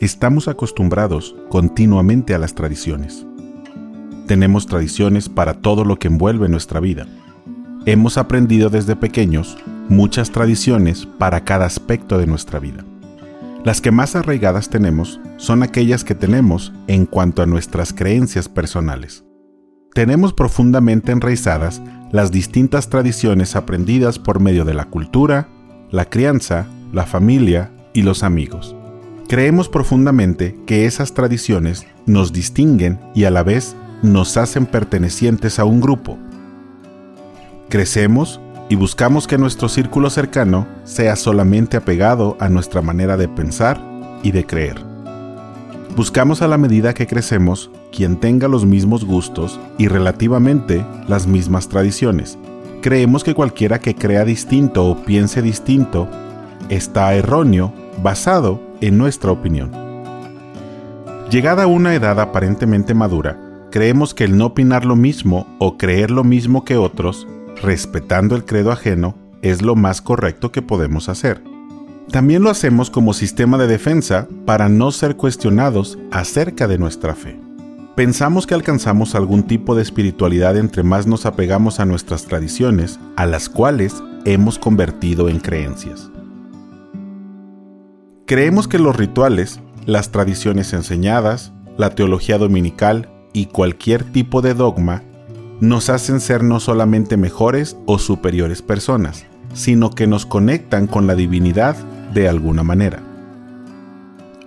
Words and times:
estamos 0.00 0.46
acostumbrados 0.46 1.34
continuamente 1.48 2.34
a 2.34 2.38
las 2.38 2.54
tradiciones. 2.54 3.26
Tenemos 4.26 4.66
tradiciones 4.66 5.28
para 5.28 5.54
todo 5.54 5.84
lo 5.84 5.98
que 5.98 6.08
envuelve 6.08 6.48
nuestra 6.48 6.80
vida. 6.80 7.06
Hemos 7.84 8.18
aprendido 8.18 8.70
desde 8.70 8.94
pequeños 8.94 9.56
muchas 9.88 10.30
tradiciones 10.30 11.06
para 11.06 11.44
cada 11.44 11.66
aspecto 11.66 12.18
de 12.18 12.26
nuestra 12.26 12.60
vida. 12.60 12.84
Las 13.64 13.80
que 13.80 13.90
más 13.90 14.14
arraigadas 14.14 14.68
tenemos 14.68 15.20
son 15.36 15.62
aquellas 15.62 16.04
que 16.04 16.14
tenemos 16.14 16.72
en 16.86 17.06
cuanto 17.06 17.42
a 17.42 17.46
nuestras 17.46 17.92
creencias 17.92 18.48
personales. 18.48 19.24
Tenemos 19.94 20.32
profundamente 20.32 21.10
enraizadas 21.10 21.82
las 22.12 22.30
distintas 22.30 22.88
tradiciones 22.88 23.56
aprendidas 23.56 24.18
por 24.18 24.38
medio 24.40 24.64
de 24.64 24.74
la 24.74 24.84
cultura, 24.84 25.48
la 25.90 26.04
crianza, 26.04 26.66
la 26.92 27.04
familia 27.04 27.72
y 27.94 28.02
los 28.02 28.22
amigos. 28.22 28.77
Creemos 29.28 29.68
profundamente 29.68 30.56
que 30.64 30.86
esas 30.86 31.12
tradiciones 31.12 31.86
nos 32.06 32.32
distinguen 32.32 32.98
y 33.14 33.24
a 33.24 33.30
la 33.30 33.42
vez 33.42 33.76
nos 34.02 34.38
hacen 34.38 34.64
pertenecientes 34.64 35.58
a 35.58 35.66
un 35.66 35.82
grupo. 35.82 36.16
Crecemos 37.68 38.40
y 38.70 38.76
buscamos 38.76 39.26
que 39.26 39.36
nuestro 39.36 39.68
círculo 39.68 40.08
cercano 40.08 40.66
sea 40.84 41.14
solamente 41.14 41.76
apegado 41.76 42.38
a 42.40 42.48
nuestra 42.48 42.80
manera 42.80 43.18
de 43.18 43.28
pensar 43.28 43.78
y 44.22 44.30
de 44.30 44.46
creer. 44.46 44.80
Buscamos 45.94 46.40
a 46.40 46.48
la 46.48 46.56
medida 46.56 46.94
que 46.94 47.06
crecemos 47.06 47.70
quien 47.94 48.16
tenga 48.16 48.48
los 48.48 48.64
mismos 48.64 49.04
gustos 49.04 49.60
y 49.76 49.88
relativamente 49.88 50.86
las 51.06 51.26
mismas 51.26 51.68
tradiciones. 51.68 52.38
Creemos 52.80 53.24
que 53.24 53.34
cualquiera 53.34 53.78
que 53.78 53.94
crea 53.94 54.24
distinto 54.24 54.86
o 54.86 54.96
piense 55.04 55.42
distinto 55.42 56.08
está 56.70 57.14
erróneo 57.14 57.74
basado 58.02 58.67
en 58.80 58.98
nuestra 58.98 59.30
opinión. 59.30 59.70
Llegada 61.30 61.64
a 61.64 61.66
una 61.66 61.94
edad 61.94 62.20
aparentemente 62.20 62.94
madura, 62.94 63.38
creemos 63.70 64.14
que 64.14 64.24
el 64.24 64.36
no 64.38 64.46
opinar 64.46 64.84
lo 64.84 64.96
mismo 64.96 65.46
o 65.58 65.76
creer 65.76 66.10
lo 66.10 66.24
mismo 66.24 66.64
que 66.64 66.76
otros, 66.76 67.26
respetando 67.62 68.34
el 68.34 68.44
credo 68.44 68.72
ajeno, 68.72 69.14
es 69.42 69.62
lo 69.62 69.76
más 69.76 70.00
correcto 70.00 70.52
que 70.52 70.62
podemos 70.62 71.08
hacer. 71.08 71.42
También 72.10 72.42
lo 72.42 72.50
hacemos 72.50 72.88
como 72.90 73.12
sistema 73.12 73.58
de 73.58 73.66
defensa 73.66 74.26
para 74.46 74.68
no 74.70 74.90
ser 74.92 75.16
cuestionados 75.16 75.98
acerca 76.10 76.66
de 76.66 76.78
nuestra 76.78 77.14
fe. 77.14 77.38
Pensamos 77.94 78.46
que 78.46 78.54
alcanzamos 78.54 79.14
algún 79.14 79.42
tipo 79.42 79.74
de 79.74 79.82
espiritualidad 79.82 80.56
entre 80.56 80.82
más 80.82 81.06
nos 81.06 81.26
apegamos 81.26 81.80
a 81.80 81.84
nuestras 81.84 82.24
tradiciones, 82.24 82.98
a 83.16 83.26
las 83.26 83.48
cuales 83.48 84.02
hemos 84.24 84.58
convertido 84.58 85.28
en 85.28 85.40
creencias. 85.40 86.10
Creemos 88.28 88.68
que 88.68 88.78
los 88.78 88.94
rituales, 88.94 89.58
las 89.86 90.10
tradiciones 90.10 90.74
enseñadas, 90.74 91.50
la 91.78 91.94
teología 91.94 92.36
dominical 92.36 93.08
y 93.32 93.46
cualquier 93.46 94.04
tipo 94.04 94.42
de 94.42 94.52
dogma 94.52 95.02
nos 95.60 95.88
hacen 95.88 96.20
ser 96.20 96.44
no 96.44 96.60
solamente 96.60 97.16
mejores 97.16 97.78
o 97.86 97.98
superiores 97.98 98.60
personas, 98.60 99.24
sino 99.54 99.88
que 99.88 100.06
nos 100.06 100.26
conectan 100.26 100.86
con 100.86 101.06
la 101.06 101.14
divinidad 101.14 101.74
de 102.12 102.28
alguna 102.28 102.62
manera. 102.62 102.98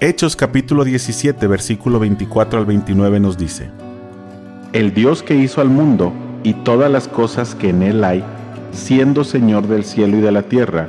Hechos 0.00 0.36
capítulo 0.36 0.82
17 0.82 1.46
versículo 1.46 1.98
24 1.98 2.58
al 2.58 2.64
29 2.64 3.20
nos 3.20 3.36
dice, 3.36 3.68
El 4.72 4.94
Dios 4.94 5.22
que 5.22 5.34
hizo 5.34 5.60
al 5.60 5.68
mundo 5.68 6.14
y 6.44 6.54
todas 6.54 6.90
las 6.90 7.08
cosas 7.08 7.54
que 7.54 7.68
en 7.68 7.82
él 7.82 8.04
hay, 8.04 8.24
siendo 8.72 9.22
Señor 9.22 9.68
del 9.68 9.84
cielo 9.84 10.16
y 10.16 10.22
de 10.22 10.32
la 10.32 10.44
tierra, 10.44 10.88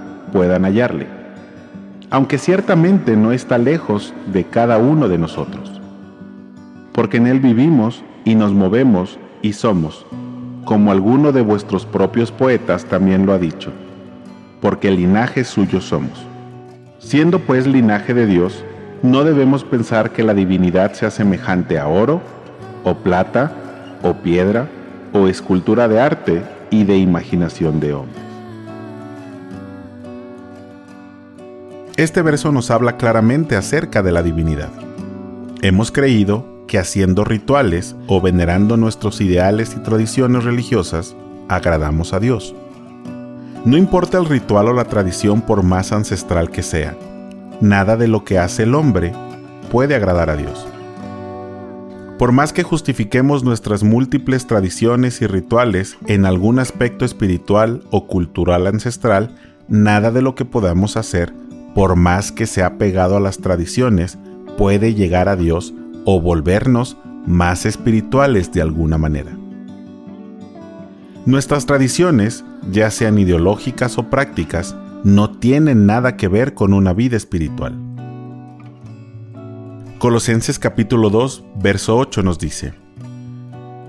puedan 0.31 0.63
hallarle, 0.63 1.07
aunque 2.09 2.37
ciertamente 2.37 3.15
no 3.15 3.31
está 3.31 3.57
lejos 3.57 4.13
de 4.31 4.43
cada 4.43 4.77
uno 4.77 5.07
de 5.07 5.17
nosotros, 5.17 5.81
porque 6.93 7.17
en 7.17 7.27
Él 7.27 7.39
vivimos 7.39 8.03
y 8.25 8.35
nos 8.35 8.53
movemos 8.53 9.17
y 9.41 9.53
somos, 9.53 10.05
como 10.65 10.91
alguno 10.91 11.31
de 11.31 11.41
vuestros 11.41 11.85
propios 11.85 12.31
poetas 12.31 12.85
también 12.85 13.25
lo 13.25 13.33
ha 13.33 13.37
dicho, 13.37 13.71
porque 14.61 14.91
linaje 14.91 15.43
suyo 15.43 15.81
somos. 15.81 16.25
Siendo 16.99 17.39
pues 17.39 17.65
linaje 17.65 18.13
de 18.13 18.27
Dios, 18.27 18.63
no 19.01 19.23
debemos 19.23 19.63
pensar 19.63 20.11
que 20.11 20.23
la 20.23 20.35
divinidad 20.35 20.93
sea 20.93 21.09
semejante 21.09 21.79
a 21.79 21.87
oro, 21.87 22.21
o 22.83 22.95
plata, 22.95 23.51
o 24.03 24.13
piedra, 24.13 24.67
o 25.13 25.27
escultura 25.27 25.87
de 25.87 25.99
arte 25.99 26.41
y 26.69 26.83
de 26.83 26.97
imaginación 26.97 27.79
de 27.79 27.93
hombre. 27.93 28.30
Este 31.97 32.21
verso 32.21 32.53
nos 32.53 32.71
habla 32.71 32.95
claramente 32.95 33.57
acerca 33.57 34.01
de 34.01 34.13
la 34.13 34.23
divinidad. 34.23 34.69
Hemos 35.61 35.91
creído 35.91 36.63
que 36.65 36.79
haciendo 36.79 37.25
rituales 37.25 37.97
o 38.07 38.21
venerando 38.21 38.77
nuestros 38.77 39.19
ideales 39.19 39.75
y 39.75 39.83
tradiciones 39.83 40.45
religiosas, 40.45 41.17
agradamos 41.49 42.13
a 42.13 42.21
Dios. 42.21 42.55
No 43.65 43.75
importa 43.75 44.17
el 44.17 44.25
ritual 44.25 44.69
o 44.69 44.73
la 44.73 44.85
tradición 44.85 45.41
por 45.41 45.63
más 45.63 45.91
ancestral 45.91 46.49
que 46.49 46.63
sea, 46.63 46.95
nada 47.59 47.97
de 47.97 48.07
lo 48.07 48.23
que 48.23 48.39
hace 48.39 48.63
el 48.63 48.73
hombre 48.73 49.11
puede 49.69 49.93
agradar 49.93 50.29
a 50.29 50.37
Dios. 50.37 50.65
Por 52.17 52.31
más 52.31 52.53
que 52.53 52.63
justifiquemos 52.63 53.43
nuestras 53.43 53.83
múltiples 53.83 54.47
tradiciones 54.47 55.21
y 55.21 55.27
rituales 55.27 55.97
en 56.07 56.25
algún 56.25 56.59
aspecto 56.59 57.03
espiritual 57.03 57.83
o 57.91 58.07
cultural 58.07 58.65
ancestral, 58.65 59.35
nada 59.67 60.09
de 60.11 60.21
lo 60.21 60.35
que 60.35 60.45
podamos 60.45 60.95
hacer 60.95 61.40
por 61.73 61.95
más 61.95 62.31
que 62.31 62.45
sea 62.45 62.77
pegado 62.77 63.17
a 63.17 63.19
las 63.19 63.39
tradiciones, 63.39 64.17
puede 64.57 64.93
llegar 64.93 65.29
a 65.29 65.35
Dios 65.35 65.73
o 66.05 66.21
volvernos 66.21 66.97
más 67.25 67.65
espirituales 67.65 68.51
de 68.51 68.61
alguna 68.61 68.97
manera. 68.97 69.37
Nuestras 71.25 71.65
tradiciones, 71.65 72.43
ya 72.71 72.89
sean 72.89 73.17
ideológicas 73.19 73.97
o 73.97 74.09
prácticas, 74.09 74.75
no 75.03 75.29
tienen 75.31 75.85
nada 75.85 76.17
que 76.17 76.27
ver 76.27 76.53
con 76.53 76.73
una 76.73 76.93
vida 76.93 77.15
espiritual. 77.15 77.75
Colosenses 79.99 80.57
capítulo 80.57 81.11
2, 81.11 81.43
verso 81.61 81.97
8 81.97 82.23
nos 82.23 82.39
dice, 82.39 82.73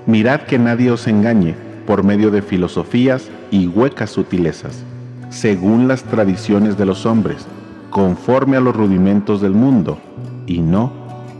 Mirad 0.06 0.42
que 0.42 0.58
nadie 0.58 0.90
os 0.90 1.06
engañe 1.06 1.54
por 1.86 2.04
medio 2.04 2.30
de 2.30 2.42
filosofías 2.42 3.30
y 3.50 3.66
huecas 3.66 4.10
sutilezas, 4.10 4.82
según 5.30 5.88
las 5.88 6.02
tradiciones 6.04 6.76
de 6.76 6.84
los 6.84 7.06
hombres, 7.06 7.46
conforme 7.92 8.56
a 8.56 8.60
los 8.60 8.74
rudimentos 8.74 9.40
del 9.40 9.52
mundo 9.52 9.98
y 10.46 10.60
no 10.60 10.90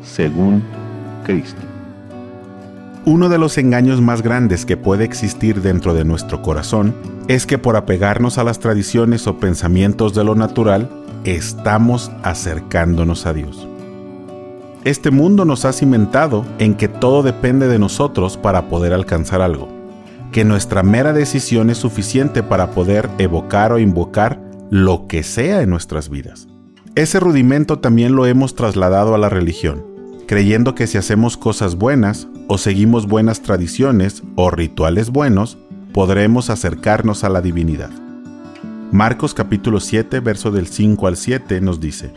según 0.03 0.63
Cristo. 1.25 1.61
Uno 3.05 3.29
de 3.29 3.39
los 3.39 3.59
engaños 3.59 4.01
más 4.01 4.23
grandes 4.23 4.65
que 4.65 4.77
puede 4.77 5.03
existir 5.03 5.61
dentro 5.61 5.93
de 5.93 6.05
nuestro 6.05 6.41
corazón 6.43 6.95
es 7.27 7.47
que 7.47 7.59
por 7.59 7.77
apegarnos 7.77 8.39
a 8.39 8.45
las 8.45 8.61
tradiciones 8.61 9.27
o 9.27 9.39
pensamientos 9.39 10.15
de 10.15 10.23
lo 10.23 10.37
natural, 10.37 10.89
estamos 11.25 12.13
acercándonos 12.23 13.27
a 13.27 13.33
Dios. 13.33 13.67
Este 14.85 15.11
mundo 15.11 15.45
nos 15.45 15.65
ha 15.65 15.73
cimentado 15.73 16.45
en 16.59 16.75
que 16.75 16.89
todo 16.89 17.23
depende 17.23 17.67
de 17.67 17.79
nosotros 17.79 18.37
para 18.37 18.69
poder 18.69 18.93
alcanzar 18.93 19.41
algo, 19.41 19.69
que 20.33 20.45
nuestra 20.45 20.83
mera 20.83 21.13
decisión 21.13 21.71
es 21.71 21.79
suficiente 21.79 22.43
para 22.43 22.71
poder 22.71 23.09
evocar 23.19 23.73
o 23.73 23.79
invocar 23.79 24.41
lo 24.71 25.07
que 25.07 25.23
sea 25.23 25.63
en 25.63 25.71
nuestras 25.71 26.09
vidas. 26.09 26.52
Ese 26.95 27.21
rudimento 27.21 27.79
también 27.79 28.15
lo 28.15 28.27
hemos 28.27 28.55
trasladado 28.55 29.15
a 29.15 29.19
la 29.19 29.31
religión, 29.31 29.83
creyendo 30.27 30.75
que 30.75 30.87
si 30.87 30.99
hacemos 30.99 31.39
cosas 31.39 31.77
buenas 31.77 32.29
o 32.49 32.59
seguimos 32.59 33.07
buenas 33.07 33.41
tradiciones 33.41 34.23
o 34.37 34.51
rituales 34.51 35.09
buenos, 35.09 35.57
podremos 35.95 36.51
acercarnos 36.51 37.25
a 37.25 37.31
la 37.31 37.41
divinidad. 37.41 37.89
Marcos 38.91 39.33
capítulo 39.33 39.81
7, 39.81 40.21
verso 40.21 40.51
del 40.51 40.67
5 40.67 41.07
al 41.07 41.17
7 41.17 41.63
nos 41.63 41.81
dice, 41.81 42.13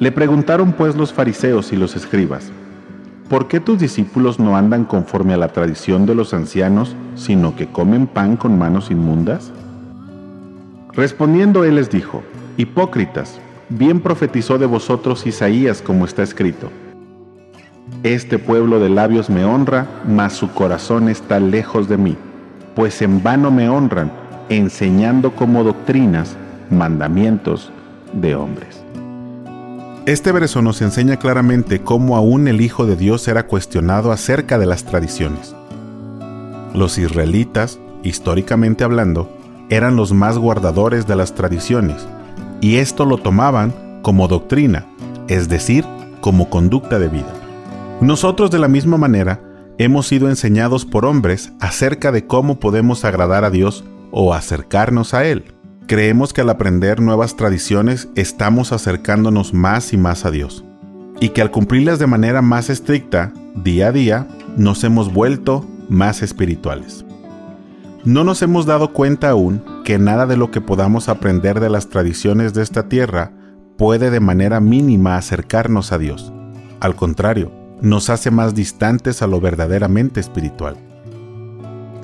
Le 0.00 0.12
preguntaron 0.12 0.74
pues 0.74 0.94
los 0.94 1.14
fariseos 1.14 1.72
y 1.72 1.76
los 1.76 1.96
escribas, 1.96 2.52
¿por 3.30 3.48
qué 3.48 3.58
tus 3.58 3.78
discípulos 3.78 4.38
no 4.38 4.54
andan 4.54 4.84
conforme 4.84 5.32
a 5.32 5.38
la 5.38 5.48
tradición 5.48 6.04
de 6.04 6.14
los 6.14 6.34
ancianos, 6.34 6.94
sino 7.14 7.56
que 7.56 7.68
comen 7.68 8.06
pan 8.06 8.36
con 8.36 8.58
manos 8.58 8.90
inmundas? 8.90 9.50
Respondiendo 10.92 11.64
él 11.64 11.76
les 11.76 11.88
dijo, 11.88 12.22
Hipócritas, 12.58 13.40
bien 13.78 14.00
profetizó 14.00 14.58
de 14.58 14.66
vosotros 14.66 15.26
Isaías 15.26 15.82
como 15.82 16.04
está 16.04 16.22
escrito. 16.22 16.70
Este 18.02 18.38
pueblo 18.38 18.80
de 18.80 18.88
labios 18.88 19.30
me 19.30 19.44
honra, 19.44 19.86
mas 20.06 20.32
su 20.32 20.50
corazón 20.52 21.08
está 21.08 21.40
lejos 21.40 21.88
de 21.88 21.96
mí, 21.96 22.16
pues 22.74 23.02
en 23.02 23.22
vano 23.22 23.50
me 23.50 23.68
honran, 23.68 24.12
enseñando 24.48 25.34
como 25.34 25.64
doctrinas 25.64 26.36
mandamientos 26.70 27.70
de 28.12 28.34
hombres. 28.34 28.82
Este 30.04 30.32
verso 30.32 30.62
nos 30.62 30.82
enseña 30.82 31.16
claramente 31.18 31.80
cómo 31.80 32.16
aún 32.16 32.48
el 32.48 32.60
Hijo 32.60 32.86
de 32.86 32.96
Dios 32.96 33.28
era 33.28 33.46
cuestionado 33.46 34.10
acerca 34.10 34.58
de 34.58 34.66
las 34.66 34.84
tradiciones. 34.84 35.54
Los 36.74 36.98
israelitas, 36.98 37.78
históricamente 38.02 38.82
hablando, 38.82 39.30
eran 39.68 39.94
los 39.94 40.12
más 40.12 40.38
guardadores 40.38 41.06
de 41.06 41.14
las 41.14 41.34
tradiciones, 41.34 42.04
y 42.62 42.76
esto 42.76 43.04
lo 43.04 43.18
tomaban 43.18 43.74
como 44.02 44.28
doctrina, 44.28 44.86
es 45.28 45.50
decir, 45.50 45.84
como 46.22 46.48
conducta 46.48 46.98
de 46.98 47.08
vida. 47.08 47.34
Nosotros 48.00 48.50
de 48.50 48.60
la 48.60 48.68
misma 48.68 48.96
manera 48.96 49.40
hemos 49.78 50.06
sido 50.06 50.28
enseñados 50.28 50.86
por 50.86 51.04
hombres 51.04 51.52
acerca 51.60 52.12
de 52.12 52.26
cómo 52.26 52.60
podemos 52.60 53.04
agradar 53.04 53.44
a 53.44 53.50
Dios 53.50 53.84
o 54.12 54.32
acercarnos 54.32 55.12
a 55.12 55.24
Él. 55.24 55.52
Creemos 55.88 56.32
que 56.32 56.42
al 56.42 56.50
aprender 56.50 57.00
nuevas 57.00 57.36
tradiciones 57.36 58.08
estamos 58.14 58.72
acercándonos 58.72 59.52
más 59.52 59.92
y 59.92 59.96
más 59.96 60.24
a 60.24 60.30
Dios, 60.30 60.64
y 61.20 61.30
que 61.30 61.42
al 61.42 61.50
cumplirlas 61.50 61.98
de 61.98 62.06
manera 62.06 62.42
más 62.42 62.70
estricta, 62.70 63.32
día 63.56 63.88
a 63.88 63.92
día, 63.92 64.28
nos 64.56 64.84
hemos 64.84 65.12
vuelto 65.12 65.66
más 65.88 66.22
espirituales. 66.22 67.04
No 68.04 68.22
nos 68.22 68.40
hemos 68.42 68.66
dado 68.66 68.92
cuenta 68.92 69.30
aún 69.30 69.62
que 69.82 69.98
nada 69.98 70.26
de 70.26 70.36
lo 70.36 70.50
que 70.50 70.60
podamos 70.60 71.08
aprender 71.08 71.60
de 71.60 71.70
las 71.70 71.88
tradiciones 71.88 72.54
de 72.54 72.62
esta 72.62 72.88
tierra 72.88 73.32
puede 73.76 74.10
de 74.10 74.20
manera 74.20 74.60
mínima 74.60 75.16
acercarnos 75.16 75.92
a 75.92 75.98
Dios. 75.98 76.32
Al 76.80 76.94
contrario, 76.94 77.52
nos 77.80 78.10
hace 78.10 78.30
más 78.30 78.54
distantes 78.54 79.22
a 79.22 79.26
lo 79.26 79.40
verdaderamente 79.40 80.20
espiritual 80.20 80.76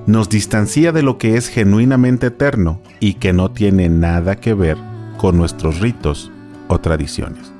nos 0.08 0.30
distancia 0.30 0.90
de 0.90 1.02
lo 1.02 1.18
que 1.18 1.36
es 1.36 1.48
genuinamente 1.48 2.28
eterno 2.28 2.80
y 2.98 3.14
que 3.14 3.34
no 3.34 3.50
tiene 3.50 3.90
nada 3.90 4.36
que 4.36 4.54
ver 4.54 4.78
con 5.18 5.36
nuestros 5.36 5.80
ritos 5.80 6.32
o 6.68 6.78
tradiciones. 6.78 7.52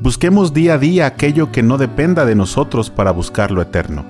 Busquemos 0.00 0.54
día 0.54 0.74
a 0.74 0.78
día 0.78 1.04
aquello 1.04 1.52
que 1.52 1.62
no 1.62 1.76
dependa 1.76 2.24
de 2.24 2.34
nosotros 2.34 2.88
para 2.88 3.10
buscar 3.10 3.50
lo 3.50 3.60
eterno, 3.60 4.06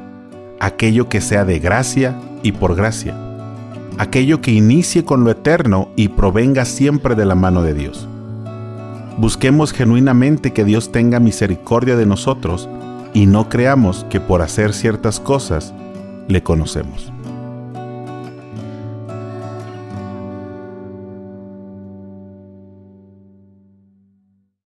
aquello 0.61 1.09
que 1.09 1.21
sea 1.21 1.45
de 1.45 1.59
gracia 1.59 2.17
y 2.45 2.53
por 2.53 2.77
gracia, 2.77 3.17
aquello 3.99 4.41
que 4.41 4.53
inicie 4.53 5.05
con 5.05 5.25
lo 5.25 5.31
eterno 5.31 5.89
y 5.97 6.09
provenga 6.09 6.65
siempre 6.65 7.15
de 7.15 7.27
la 7.27 7.35
mano 7.35 7.63
de 7.63 7.75
Dios. 7.75 8.09
Busquemos 9.19 9.73
genuinamente 9.73 10.53
que 10.53 10.65
Dios 10.65 10.91
tenga 10.91 11.21
misericordia 11.21 11.97
de 11.97 12.07
nosotros 12.07 12.69
y 13.15 13.27
no 13.27 13.49
creamos 13.49 14.07
que 14.09 14.21
por 14.21 14.43
hacer 14.43 14.73
ciertas 14.73 15.21
cosas 15.21 15.75
le 16.29 16.43
conocemos. 16.43 17.13